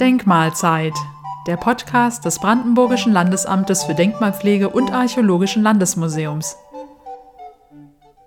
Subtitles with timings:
[0.00, 0.94] Denkmalzeit,
[1.48, 6.56] der Podcast des Brandenburgischen Landesamtes für Denkmalpflege und Archäologischen Landesmuseums.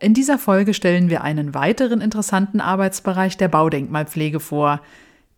[0.02, 4.82] In dieser Folge stellen wir einen weiteren interessanten Arbeitsbereich der Baudenkmalpflege vor,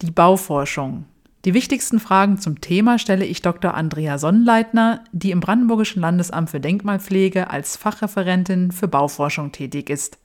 [0.01, 1.05] die Bauforschung.
[1.45, 3.75] Die wichtigsten Fragen zum Thema stelle ich Dr.
[3.75, 10.17] Andrea Sonnleitner, die im Brandenburgischen Landesamt für Denkmalpflege als Fachreferentin für Bauforschung tätig ist.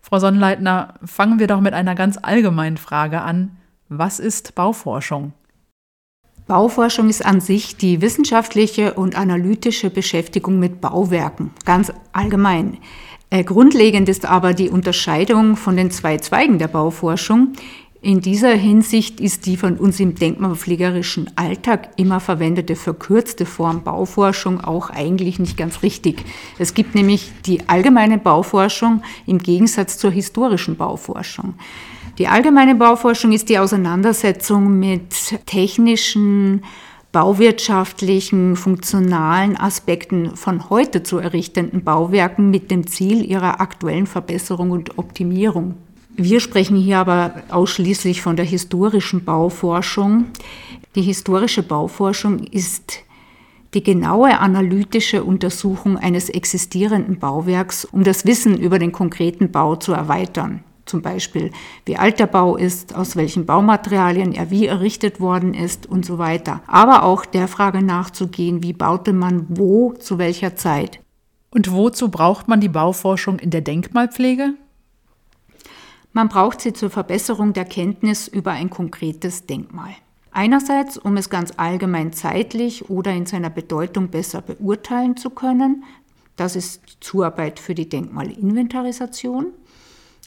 [0.00, 3.56] Frau Sonnleitner, fangen wir doch mit einer ganz allgemeinen Frage an.
[3.88, 5.32] Was ist Bauforschung?
[6.46, 12.78] Bauforschung ist an sich die wissenschaftliche und analytische Beschäftigung mit Bauwerken, ganz allgemein.
[13.30, 17.52] Äh, grundlegend ist aber die Unterscheidung von den zwei Zweigen der Bauforschung.
[18.00, 24.60] In dieser Hinsicht ist die von uns im denkmalpflegerischen Alltag immer verwendete verkürzte Form Bauforschung
[24.60, 26.24] auch eigentlich nicht ganz richtig.
[26.60, 31.54] Es gibt nämlich die allgemeine Bauforschung im Gegensatz zur historischen Bauforschung.
[32.18, 36.62] Die allgemeine Bauforschung ist die Auseinandersetzung mit technischen,
[37.10, 44.98] bauwirtschaftlichen, funktionalen Aspekten von heute zu errichtenden Bauwerken mit dem Ziel ihrer aktuellen Verbesserung und
[44.98, 45.74] Optimierung.
[46.20, 50.24] Wir sprechen hier aber ausschließlich von der historischen Bauforschung.
[50.96, 53.04] Die historische Bauforschung ist
[53.72, 59.92] die genaue analytische Untersuchung eines existierenden Bauwerks, um das Wissen über den konkreten Bau zu
[59.92, 61.50] erweitern zum Beispiel
[61.84, 66.16] wie alt der Bau ist, aus welchen Baumaterialien er wie errichtet worden ist und so
[66.16, 66.62] weiter.
[66.66, 70.98] Aber auch der Frage nachzugehen, wie baute man wo, zu welcher Zeit.
[71.50, 74.54] Und wozu braucht man die Bauforschung in der Denkmalpflege?
[76.18, 79.90] Man braucht sie zur Verbesserung der Kenntnis über ein konkretes Denkmal.
[80.32, 85.84] Einerseits, um es ganz allgemein zeitlich oder in seiner Bedeutung besser beurteilen zu können.
[86.34, 89.52] Das ist Zuarbeit für die Denkmalinventarisation.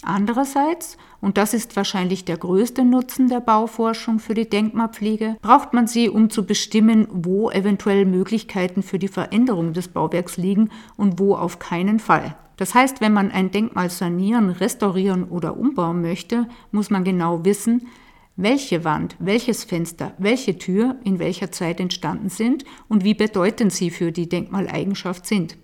[0.02, 5.88] Andererseits, und das ist wahrscheinlich der größte Nutzen der Bauforschung für die Denkmalpflege, braucht man
[5.88, 11.36] sie, um zu bestimmen, wo eventuell Möglichkeiten für die Veränderung des Bauwerks liegen und wo
[11.36, 12.37] auf keinen Fall.
[12.58, 17.88] Das heißt, wenn man ein Denkmal sanieren, restaurieren oder umbauen möchte, muss man genau wissen,
[18.36, 23.90] welche Wand, welches Fenster, welche Tür in welcher Zeit entstanden sind und wie bedeutend sie
[23.90, 25.58] für die Denkmaleigenschaft sind.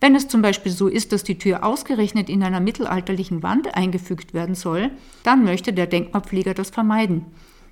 [0.00, 4.34] Wenn es zum Beispiel so ist, dass die Tür ausgerechnet in einer mittelalterlichen Wand eingefügt
[4.34, 4.90] werden soll,
[5.22, 7.24] dann möchte der Denkmalpfleger das vermeiden.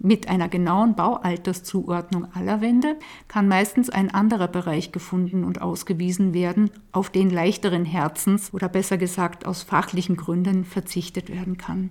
[0.05, 2.97] Mit einer genauen Baualterszuordnung aller Wände
[3.29, 8.99] kann meistens ein anderer Bereich gefunden und ausgewiesen werden, auf den leichteren Herzens oder besser
[8.99, 11.91] gesagt aus fachlichen Gründen verzichtet werden kann.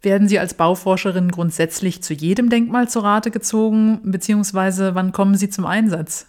[0.00, 5.50] Werden Sie als Bauforscherin grundsätzlich zu jedem Denkmal zu Rate gezogen, beziehungsweise wann kommen Sie
[5.50, 6.26] zum Einsatz?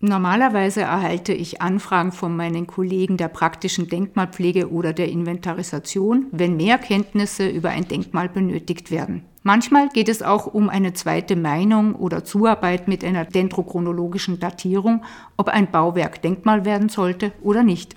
[0.00, 6.78] Normalerweise erhalte ich Anfragen von meinen Kollegen der praktischen Denkmalpflege oder der Inventarisation, wenn mehr
[6.78, 9.24] Kenntnisse über ein Denkmal benötigt werden.
[9.42, 15.02] Manchmal geht es auch um eine zweite Meinung oder Zuarbeit mit einer dendrochronologischen Datierung,
[15.36, 17.96] ob ein Bauwerk Denkmal werden sollte oder nicht.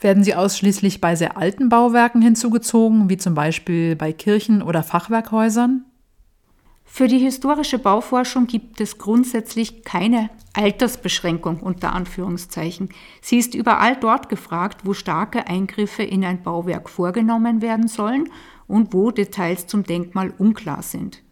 [0.00, 5.84] Werden sie ausschließlich bei sehr alten Bauwerken hinzugezogen, wie zum Beispiel bei Kirchen oder Fachwerkhäusern?
[6.88, 12.88] Für die historische Bauforschung gibt es grundsätzlich keine Altersbeschränkung unter Anführungszeichen.
[13.20, 18.30] Sie ist überall dort gefragt, wo starke Eingriffe in ein Bauwerk vorgenommen werden sollen
[18.66, 21.22] und wo Details zum Denkmal unklar sind.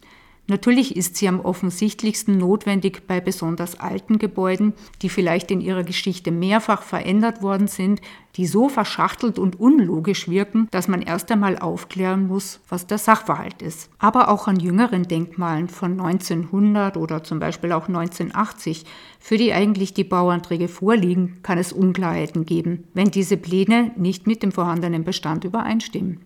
[0.47, 6.31] Natürlich ist sie am offensichtlichsten notwendig bei besonders alten Gebäuden, die vielleicht in ihrer Geschichte
[6.31, 8.03] mehrfach verändert worden sind,
[8.37, 13.63] die so verschachtelt und unlogisch wirken, dass man erst einmal aufklären muss, was der Sachverhalt
[13.63, 13.89] ist.
[13.99, 18.85] Aber auch an jüngeren Denkmalen von 1900 oder zum Beispiel auch 1980,
[19.21, 24.43] für die eigentlich die Bauanträge vorliegen, kann es Unklarheiten geben, wenn diese Pläne nicht mit
[24.43, 26.21] dem vorhandenen Bestand übereinstimmen.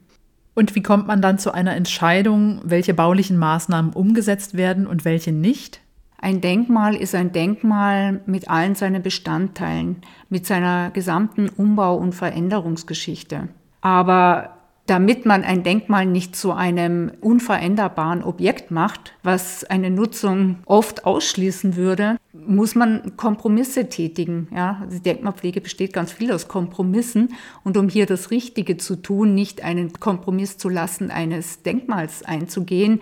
[0.58, 5.30] Und wie kommt man dann zu einer Entscheidung, welche baulichen Maßnahmen umgesetzt werden und welche
[5.30, 5.78] nicht?
[6.20, 9.98] Ein Denkmal ist ein Denkmal mit allen seinen Bestandteilen,
[10.28, 13.46] mit seiner gesamten Umbau- und Veränderungsgeschichte.
[13.82, 14.57] Aber
[14.88, 21.76] damit man ein Denkmal nicht zu einem unveränderbaren Objekt macht, was eine Nutzung oft ausschließen
[21.76, 24.48] würde, muss man Kompromisse tätigen.
[24.50, 29.34] Ja, die Denkmalpflege besteht ganz viel aus Kompromissen und um hier das Richtige zu tun,
[29.34, 33.00] nicht einen Kompromiss zu lassen eines Denkmals einzugehen,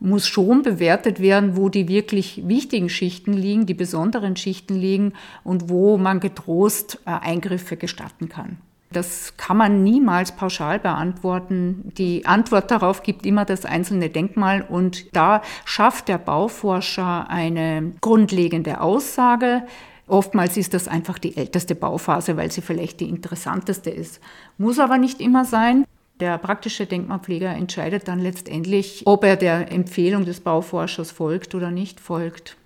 [0.00, 5.12] muss schon bewertet werden, wo die wirklich wichtigen Schichten liegen, die besonderen Schichten liegen
[5.44, 8.56] und wo man getrost äh, Eingriffe gestatten kann.
[8.90, 11.92] Das kann man niemals pauschal beantworten.
[11.98, 18.80] Die Antwort darauf gibt immer das einzelne Denkmal und da schafft der Bauforscher eine grundlegende
[18.80, 19.62] Aussage.
[20.06, 24.20] Oftmals ist das einfach die älteste Bauphase, weil sie vielleicht die interessanteste ist.
[24.56, 25.84] Muss aber nicht immer sein.
[26.20, 32.00] Der praktische Denkmalpfleger entscheidet dann letztendlich, ob er der Empfehlung des Bauforschers folgt oder nicht
[32.00, 32.56] folgt.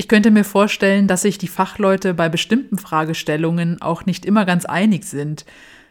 [0.00, 4.64] Ich könnte mir vorstellen, dass sich die Fachleute bei bestimmten Fragestellungen auch nicht immer ganz
[4.64, 5.44] einig sind.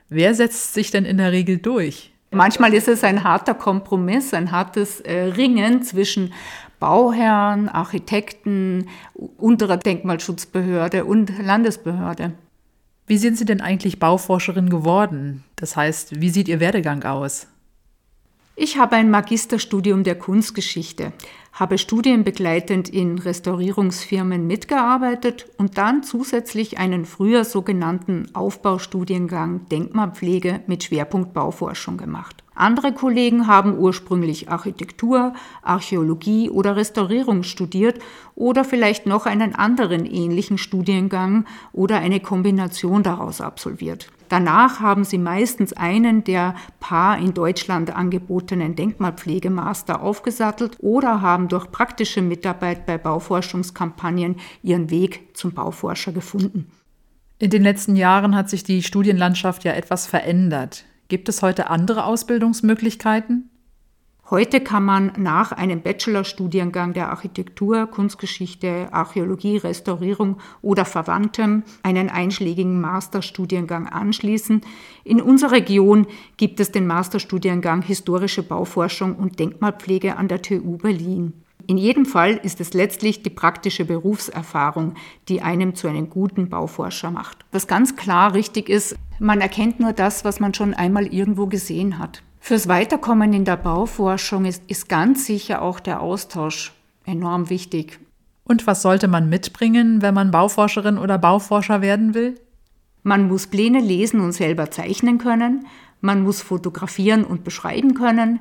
[0.10, 2.12] Wer setzt sich denn in der Regel durch?
[2.32, 6.34] Manchmal ist es ein harter Kompromiss, ein hartes äh, Ringen zwischen
[6.80, 12.32] Bauherren, Architekten, unterer Denkmalschutzbehörde und Landesbehörde.
[13.06, 15.44] Wie sind Sie denn eigentlich Bauforscherin geworden?
[15.56, 17.46] Das heißt, wie sieht Ihr Werdegang aus?
[18.62, 21.14] Ich habe ein Magisterstudium der Kunstgeschichte,
[21.54, 31.34] habe studienbegleitend in Restaurierungsfirmen mitgearbeitet und dann zusätzlich einen früher sogenannten Aufbaustudiengang Denkmalpflege mit Schwerpunkt
[31.34, 32.44] Bauforschung gemacht.
[32.54, 35.32] Andere Kollegen haben ursprünglich Architektur,
[35.62, 38.00] Archäologie oder Restaurierung studiert
[38.36, 44.12] oder vielleicht noch einen anderen ähnlichen Studiengang oder eine Kombination daraus absolviert.
[44.30, 51.72] Danach haben sie meistens einen der paar in Deutschland angebotenen Denkmalpflegemaster aufgesattelt oder haben durch
[51.72, 56.72] praktische Mitarbeit bei Bauforschungskampagnen ihren Weg zum Bauforscher gefunden.
[57.40, 60.86] In den letzten Jahren hat sich die Studienlandschaft ja etwas verändert.
[61.08, 63.50] Gibt es heute andere Ausbildungsmöglichkeiten?
[64.32, 72.80] Heute kann man nach einem Bachelorstudiengang der Architektur, Kunstgeschichte, Archäologie, Restaurierung oder Verwandtem einen einschlägigen
[72.80, 74.62] Masterstudiengang anschließen.
[75.04, 76.06] In unserer Region
[76.38, 81.34] gibt es den Masterstudiengang Historische Bauforschung und Denkmalpflege an der TU Berlin.
[81.66, 84.94] In jedem Fall ist es letztlich die praktische Berufserfahrung,
[85.28, 87.46] die einem zu einem guten Bauforscher macht.
[87.52, 91.98] Was ganz klar richtig ist, man erkennt nur das, was man schon einmal irgendwo gesehen
[91.98, 92.22] hat.
[92.40, 96.74] Fürs Weiterkommen in der Bauforschung ist, ist ganz sicher auch der Austausch
[97.06, 98.00] enorm wichtig.
[98.44, 102.40] Und was sollte man mitbringen, wenn man Bauforscherin oder Bauforscher werden will?
[103.04, 105.68] Man muss Pläne lesen und selber zeichnen können,
[106.02, 108.40] man muss fotografieren und beschreiben können,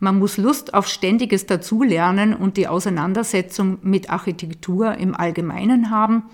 [0.00, 6.24] man muss Lust auf ständiges Dazulernen und die Auseinandersetzung mit Architektur im Allgemeinen haben.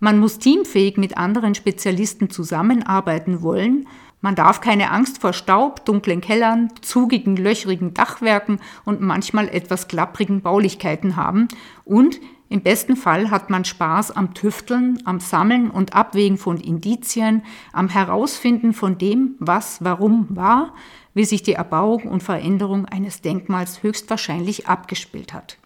[0.00, 3.86] Man muss teamfähig mit anderen Spezialisten zusammenarbeiten wollen.
[4.20, 10.42] Man darf keine Angst vor Staub, dunklen Kellern, zugigen, löchrigen Dachwerken und manchmal etwas klapprigen
[10.42, 11.48] Baulichkeiten haben.
[11.84, 12.20] Und
[12.50, 17.88] im besten Fall hat man Spaß am Tüfteln, am Sammeln und Abwägen von Indizien, am
[17.88, 20.74] Herausfinden von dem, was warum war,
[21.14, 25.58] wie sich die Erbauung und Veränderung eines Denkmals höchstwahrscheinlich abgespielt hat.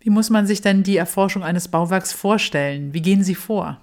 [0.00, 2.94] Wie muss man sich denn die Erforschung eines Bauwerks vorstellen?
[2.94, 3.78] Wie gehen Sie vor?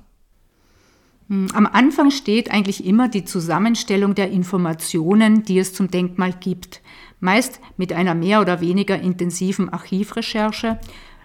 [1.29, 6.81] Hm, am Anfang steht eigentlich immer die Zusammenstellung der Informationen, die es zum Denkmal gibt,
[7.19, 10.79] meist mit einer mehr oder weniger intensiven Archivrecherche.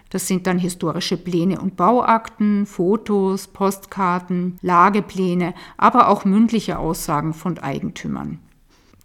[0.09, 7.59] Das sind dann historische Pläne und Bauakten, Fotos, Postkarten, Lagepläne, aber auch mündliche Aussagen von
[7.59, 8.39] Eigentümern.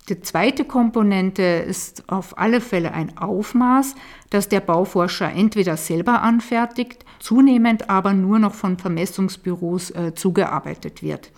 [0.08, 3.97] Die zweite Komponente ist auf alle Fälle ein Aufmaß,
[4.31, 11.32] das der Bauforscher entweder selber anfertigt, zunehmend aber nur noch von Vermessungsbüros äh, zugearbeitet wird.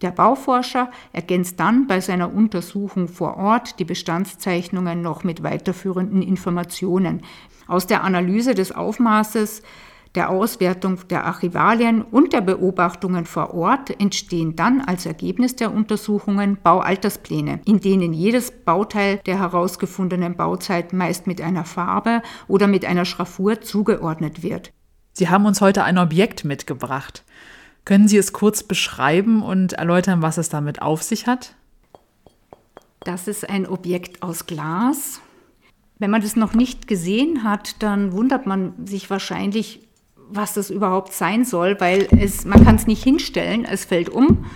[0.00, 7.22] Der Bauforscher ergänzt dann bei seiner Untersuchung vor Ort die Bestandszeichnungen noch mit weiterführenden Informationen.
[7.66, 9.62] Aus der Analyse des Aufmaßes
[10.14, 16.56] der Auswertung der Archivalien und der Beobachtungen vor Ort entstehen dann als Ergebnis der Untersuchungen
[16.62, 23.04] Baualterspläne, in denen jedes Bauteil der herausgefundenen Bauzeit meist mit einer Farbe oder mit einer
[23.04, 24.72] Schraffur zugeordnet wird.
[25.12, 27.24] Sie haben uns heute ein Objekt mitgebracht.
[27.84, 31.54] Können Sie es kurz beschreiben und erläutern, was es damit auf sich hat?
[33.00, 35.20] Das ist ein Objekt aus Glas.
[35.98, 39.86] Wenn man das noch nicht gesehen hat, dann wundert man sich wahrscheinlich,
[40.30, 44.46] was das überhaupt sein soll, weil es, man kann es nicht hinstellen, es fällt um,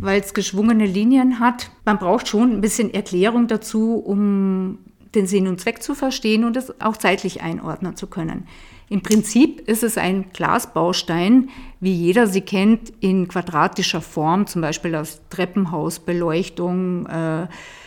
[0.00, 1.70] weil es geschwungene Linien hat.
[1.84, 4.78] Man braucht schon ein bisschen Erklärung dazu, um
[5.14, 8.46] den Sinn und Zweck zu verstehen und es auch zeitlich einordnen zu können.
[8.88, 11.48] Im Prinzip ist es ein Glasbaustein,
[11.80, 17.46] wie jeder sie kennt, in quadratischer Form, zum Beispiel aus Treppenhausbeleuchtung, äh,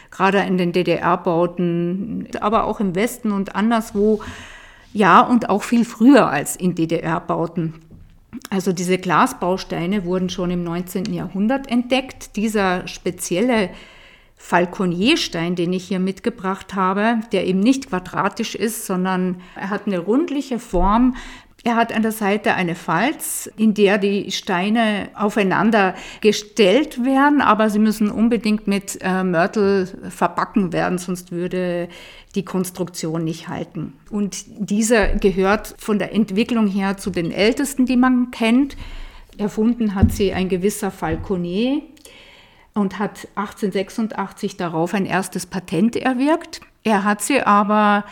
[0.09, 4.21] gerade in den DDR-Bauten, aber auch im Westen und anderswo
[4.93, 7.75] ja, und auch viel früher als in DDR-Bauten.
[8.49, 11.13] Also diese Glasbausteine wurden schon im 19.
[11.13, 12.35] Jahrhundert entdeckt.
[12.35, 13.69] Dieser spezielle
[14.35, 19.99] Falconierstein, den ich hier mitgebracht habe, der eben nicht quadratisch ist, sondern er hat eine
[19.99, 21.15] rundliche Form
[21.63, 27.69] er hat an der Seite eine Falz, in der die Steine aufeinander gestellt werden, aber
[27.69, 31.89] sie müssen unbedingt mit äh, Mörtel verbacken werden, sonst würde
[32.35, 33.93] die Konstruktion nicht halten.
[34.09, 38.77] Und dieser gehört von der Entwicklung her zu den ältesten, die man kennt.
[39.37, 41.83] Erfunden hat sie ein gewisser Falconet
[42.75, 46.61] und hat 1886 darauf ein erstes Patent erwirkt.
[46.83, 48.05] Er hat sie aber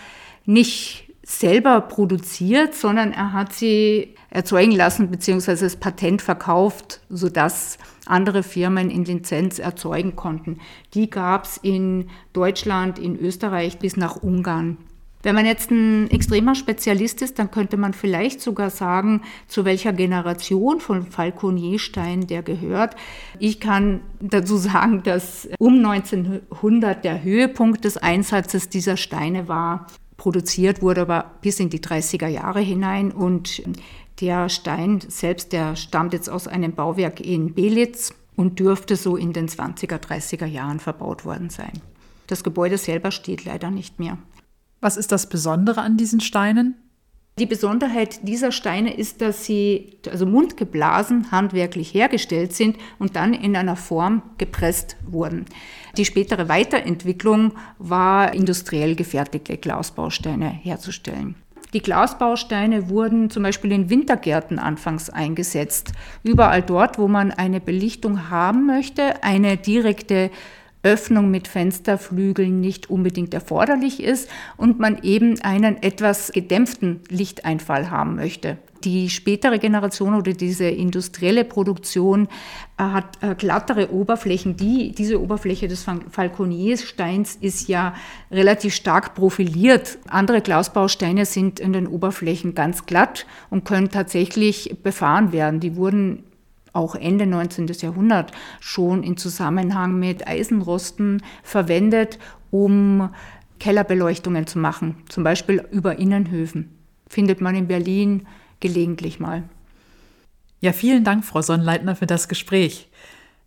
[0.46, 5.56] nicht selber produziert, sondern er hat sie erzeugen lassen bzw.
[5.56, 10.60] das Patent verkauft, sodass andere Firmen in Lizenz erzeugen konnten.
[10.94, 14.78] Die gab es in Deutschland, in Österreich bis nach Ungarn.
[15.24, 19.92] Wenn man jetzt ein extremer Spezialist ist, dann könnte man vielleicht sogar sagen, zu welcher
[19.92, 22.96] Generation von Falconierstein der gehört.
[23.40, 29.88] Ich kann dazu sagen, dass um 1900 der Höhepunkt des Einsatzes dieser Steine war.
[30.26, 33.62] Produziert wurde aber bis in die 30er Jahre hinein und
[34.22, 39.34] der Stein selbst, der stammt jetzt aus einem Bauwerk in Belitz und dürfte so in
[39.34, 41.74] den 20er, 30er Jahren verbaut worden sein.
[42.26, 44.18] Das Gebäude selber steht leider nicht mehr.
[44.82, 46.74] Was ist das Besondere an diesen Steinen?
[47.38, 53.58] Die Besonderheit dieser Steine ist, dass sie also mundgeblasen handwerklich hergestellt sind und dann in
[53.58, 55.44] einer Form gepresst wurden.
[55.98, 61.36] Die spätere Weiterentwicklung war industriell gefertigte Glasbausteine herzustellen.
[61.74, 65.92] Die Glasbausteine wurden zum Beispiel in Wintergärten anfangs eingesetzt.
[66.24, 70.32] Überall dort, wo man eine Belichtung haben möchte, eine direkte
[70.86, 78.16] Öffnung mit Fensterflügeln nicht unbedingt erforderlich ist und man eben einen etwas gedämpften Lichteinfall haben
[78.16, 78.60] möchte.
[78.84, 82.28] Die spätere Generation oder diese industrielle Produktion
[82.78, 84.58] äh, hat äh, glattere Oberflächen.
[84.58, 87.96] Die, diese Oberfläche des Falconiersteins ist ja
[88.30, 89.98] relativ stark profiliert.
[90.08, 95.60] Andere Glasbausteine sind in den Oberflächen ganz glatt und können tatsächlich befahren werden.
[95.60, 96.24] Die wurden
[96.76, 97.68] auch Ende 19.
[97.68, 102.20] Jahrhundert schon in Zusammenhang mit Eisenrosten verwendet,
[102.52, 103.10] um
[103.60, 106.78] Kellerbeleuchtungen zu machen, zum Beispiel über Innenhöfen.
[107.08, 108.28] Findet man in Berlin
[108.60, 109.44] gelegentlich mal.
[110.62, 112.90] Ja, vielen Dank, Frau Sonnleitner, für das Gespräch.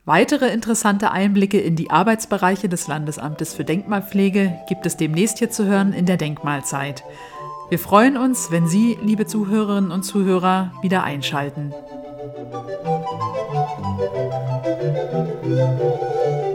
[0.04, 5.66] Weitere interessante Einblicke in die Arbeitsbereiche des Landesamtes für Denkmalpflege gibt es demnächst hier zu
[5.66, 7.04] hören in der Denkmalzeit.
[7.68, 11.74] Wir freuen uns, wenn Sie, liebe Zuhörerinnen und Zuhörer, wieder einschalten.
[12.18, 12.34] Thank
[15.44, 16.47] you.